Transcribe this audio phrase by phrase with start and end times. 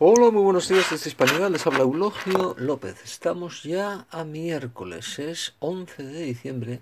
[0.00, 3.02] Hola, muy buenos días desde Español, les habla Eulogio López.
[3.02, 6.80] Estamos ya a miércoles, es 11 de diciembre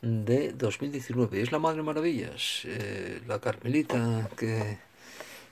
[0.00, 1.42] de 2019.
[1.42, 4.78] Es la Madre Maravillas, eh, la Carmelita que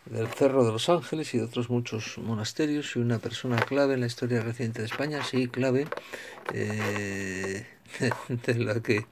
[0.07, 4.01] del Cerro de los Ángeles y de otros muchos monasterios y una persona clave en
[4.01, 5.89] la historia reciente de España, sí, clave,
[6.55, 7.67] eh,
[8.47, 9.05] de la que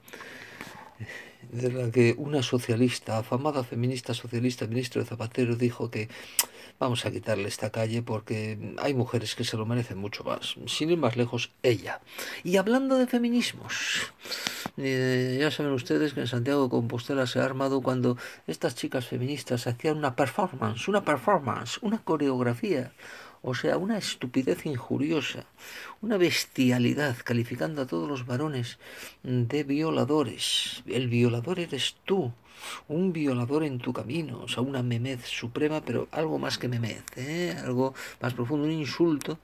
[1.52, 6.08] de la que una socialista, afamada feminista socialista, ministro de Zapatero, dijo que
[6.84, 10.56] vamos a quitarle esta calle porque hay mujeres que se lo merecen mucho más.
[10.66, 12.00] Sin ir más lejos, ella.
[12.42, 14.12] Y hablando de feminismos,
[14.76, 19.06] eh, ya saben ustedes que en Santiago de Compostela se ha armado cuando estas chicas
[19.06, 22.92] feministas hacían una performance, una performance, una coreografía
[23.46, 25.44] o sea, una estupidez injuriosa,
[26.00, 28.78] una bestialidad, calificando a todos los varones
[29.22, 30.82] de violadores.
[30.86, 32.32] El violador eres tú
[32.88, 37.04] un violador en tu camino, o sea, una memez suprema, pero algo más que memez,
[37.16, 37.56] ¿eh?
[37.64, 39.38] algo más profundo, un insulto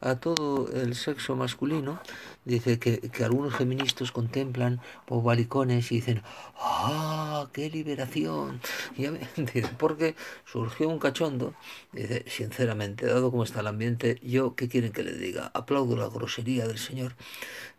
[0.00, 2.00] a todo el sexo masculino.
[2.44, 6.22] Dice que, que algunos feministas contemplan por balicones y dicen,
[6.58, 8.60] ¡ah, qué liberación!
[8.96, 9.06] Y
[9.40, 11.54] dice, porque surgió un cachondo,
[11.92, 15.50] dice, sinceramente, dado cómo está el ambiente, yo, ¿qué quieren que le diga?
[15.54, 17.14] Aplaudo la grosería del Señor.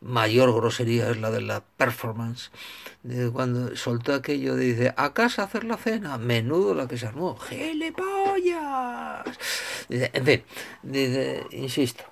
[0.01, 2.51] Mayor grosería es la de la performance,
[3.31, 7.37] cuando soltó aquello de dice, a casa hacer la cena, menudo la que se armó,
[7.37, 9.25] ¡Gelepollas!
[9.89, 10.43] Dice, en fin,
[10.83, 12.03] dice, insisto,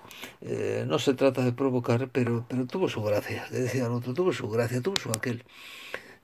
[0.41, 4.33] eh, no se trata de provocar, pero, pero tuvo su gracia, decía el otro, tuvo
[4.33, 5.43] su gracia, tuvo su aquel.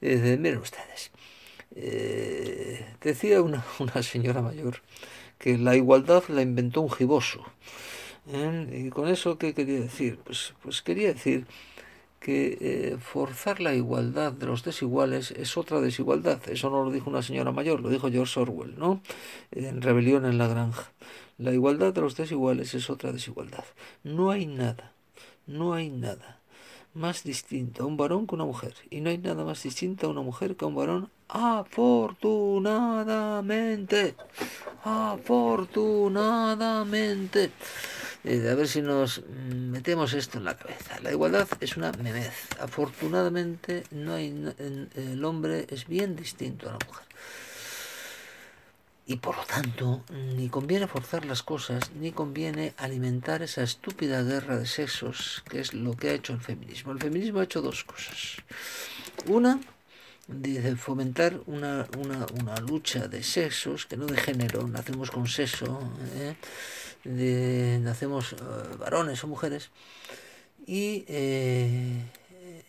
[0.01, 1.11] Dice, miren ustedes,
[1.75, 4.81] eh, decía una, una señora mayor
[5.37, 7.43] que la igualdad la inventó un giboso.
[8.31, 8.85] ¿eh?
[8.85, 10.19] ¿Y con eso qué quería decir?
[10.23, 11.45] Pues, pues quería decir
[12.27, 16.41] que eh, forzar la igualdad de los desiguales es otra desigualdad.
[16.49, 18.99] Eso no lo dijo una señora mayor, lo dijo George Orwell, ¿no?
[19.51, 20.91] En Rebelión en la Granja.
[21.37, 23.63] La igualdad de los desiguales es otra desigualdad.
[24.03, 24.91] No hay nada,
[25.45, 26.41] no hay nada
[26.93, 28.73] más distinto a un varón que una mujer.
[28.89, 34.15] Y no hay nada más distinto a una mujer que a un varón afortunadamente.
[34.83, 37.51] Afortunadamente.
[38.29, 40.99] Eh, a ver si nos metemos esto en la cabeza.
[41.01, 42.33] La igualdad es una memez.
[42.59, 44.27] Afortunadamente no hay,
[44.95, 47.07] el hombre es bien distinto a la mujer.
[49.05, 50.03] Y por lo tanto,
[50.35, 55.73] ni conviene forzar las cosas, ni conviene alimentar esa estúpida guerra de sexos, que es
[55.73, 56.91] lo que ha hecho el feminismo.
[56.91, 58.43] El feminismo ha hecho dos cosas.
[59.27, 59.61] Una,
[60.27, 65.79] dice fomentar una, una, una, lucha de sexos, que no de género, nacemos con sexo,
[66.15, 66.35] ¿eh?
[67.03, 68.37] De, nacemos eh,
[68.79, 69.71] varones o mujeres,
[70.65, 72.03] y, eh,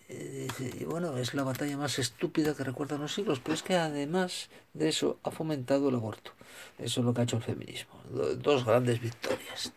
[0.09, 4.49] y, bueno, es la batalla más estúpida que recuerdan los siglos, pero es que además
[4.73, 6.33] de eso ha fomentado el aborto.
[6.79, 8.01] Eso es lo que ha hecho el feminismo.
[8.39, 9.73] Dos grandes victorias.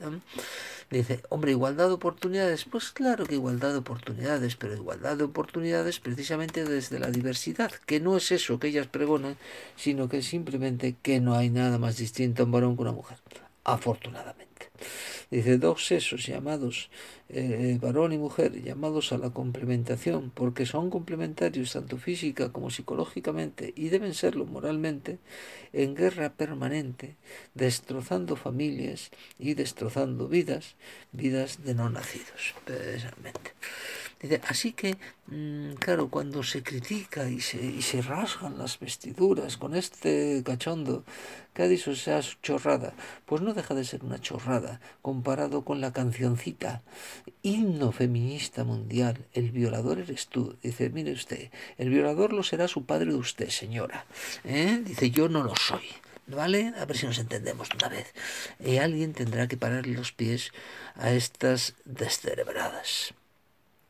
[0.90, 2.66] Dice, hombre, igualdad de oportunidades.
[2.66, 8.00] Pues claro que igualdad de oportunidades, pero igualdad de oportunidades precisamente desde la diversidad, que
[8.00, 9.38] no es eso que ellas pregonan,
[9.76, 13.18] sino que simplemente que no hay nada más distinto a un varón que una mujer.
[13.64, 14.72] Afortunadamente.
[15.30, 16.90] Dice, dos sesos llamados
[17.30, 23.74] eh, varón y mujer, llamados a la complementación, porque son complementarios tanto física como psicológicamente
[23.78, 25.20] y deben serlo moralmente,
[25.72, 27.16] en guerra permanente,
[27.54, 30.76] destrozando familias y destrozando vidas,
[31.14, 32.56] vidas de no nacidos.
[34.48, 39.76] Así que, mm, claro, cuando se critica y se, y se rasgan las vestiduras con
[39.76, 41.04] este cachondo
[41.54, 42.94] que ha dicho sea chorrada,
[43.26, 46.84] pues no deja de ser una chorrada comparado con la cancioncita
[47.42, 50.58] himno feminista mundial, el violador eres tú.
[50.62, 54.06] Dice, mire usted, el violador lo será su padre de usted, señora.
[54.44, 54.82] ¿Eh?
[54.84, 55.86] Dice, yo no lo soy.
[56.28, 56.74] ¿Vale?
[56.78, 58.14] A ver si nos entendemos una vez.
[58.60, 60.52] Y alguien tendrá que pararle los pies
[60.96, 63.14] a estas descerebradas.